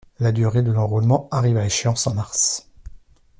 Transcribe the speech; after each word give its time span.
La 0.17 0.31
durée 0.31 0.63
de 0.63 0.71
l'enrôlement 0.71 1.27
arrive 1.29 1.57
à 1.57 1.65
échéance 1.67 2.07
en 2.07 2.15
mars. 2.15 2.67